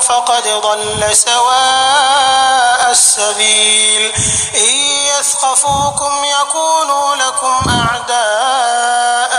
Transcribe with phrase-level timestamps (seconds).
[0.00, 4.12] فقد ضل سواء السبيل.
[4.54, 4.76] إن
[5.18, 9.32] يثقفوكم يكونوا لكم أعداء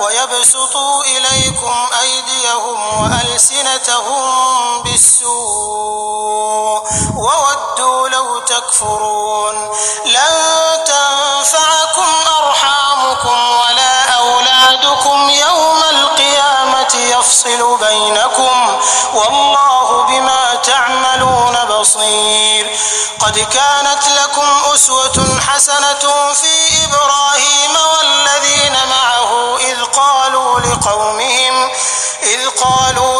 [0.00, 6.82] ويبسطوا إليكم أيديهم وألسنتهم بالسوء
[7.16, 9.70] وودوا لو تكفرون.
[10.04, 12.08] لن تنفعكم
[12.38, 18.19] أرحامكم ولا أولادكم يوم القيامة يفصل بينكم
[19.20, 22.76] والله بما تعملون بصير.
[23.20, 31.70] قد كانت لكم أسوة حسنة في إبراهيم والذين معه إذ قالوا لقومهم
[32.22, 33.19] إذ قالوا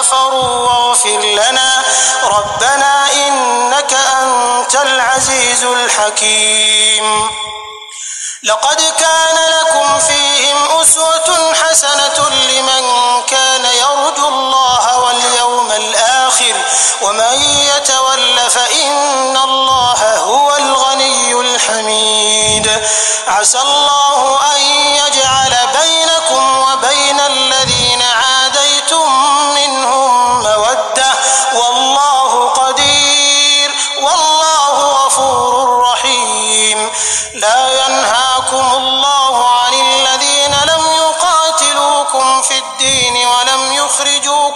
[0.00, 1.82] كفروا واغفر لنا.
[2.24, 7.30] ربنا إنك أنت العزيز الحكيم.
[8.42, 12.82] لقد كان لكم فيهم أسوة حسنة لمن
[13.30, 16.54] كان يرجو الله واليوم الآخر.
[17.02, 22.66] ومن يتول فإن الله هو الغني الحميد.
[23.28, 23.99] عسى الله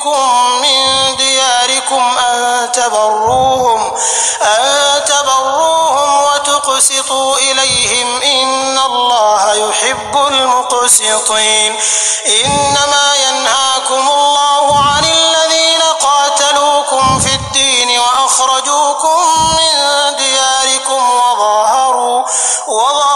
[0.05, 3.95] يخرجوكم من دياركم أن تبروهم
[4.43, 8.23] أن تبروهم وتقسطوا إليهم.
[8.23, 11.77] إن الله يحب المقسطين.
[12.27, 19.21] إنما ينهاكم الله عن الذين قاتلوكم في الدين وأخرجوكم
[19.57, 22.25] من دياركم وظاهروا
[22.67, 23.14] وظاهروا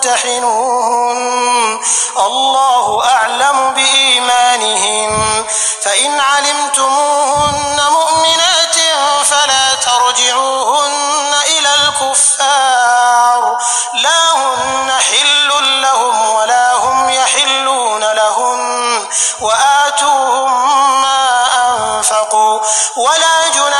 [0.00, 1.80] فامتحنوهن
[2.16, 5.44] الله أعلم بإيمانهم.
[5.82, 8.76] فإن علمتموهن مؤمنات
[9.24, 13.58] فلا ترجعوهن إلى الكفار.
[13.94, 19.08] لا هن حل لهم ولا هم يحلون لهن
[19.40, 20.50] وآتوهم
[21.02, 22.60] ما أنفقوا.
[22.96, 23.79] ولا جناح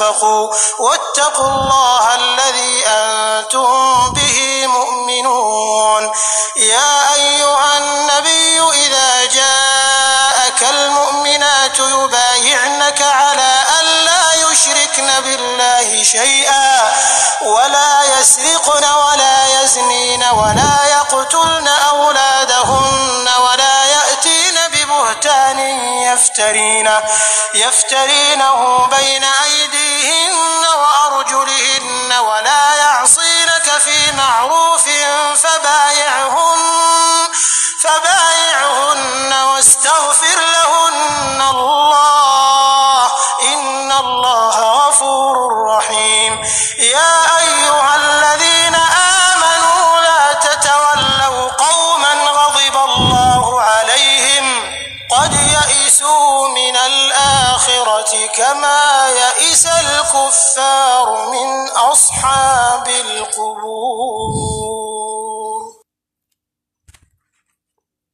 [0.00, 6.12] أنفقوا واتقوا الله الذي أنتم به مؤمنون.
[6.56, 16.92] يا أيها النبي إذا جاءك المؤمنات يبايعنك على أن لا يشركن بالله شيئا
[17.42, 25.58] ولا يسرقن ولا يزنين ولا يقتلن أولادهن ولا يأتين ببهتان
[26.02, 27.02] يفترينه,
[27.54, 29.24] يفترينه بين
[58.14, 64.32] كما يئس الكفار من أصحاب القبور.